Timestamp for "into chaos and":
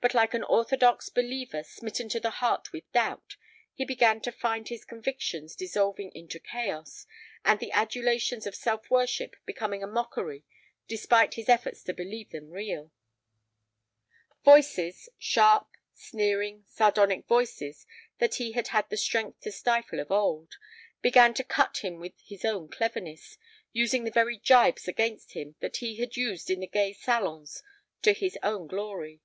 6.14-7.58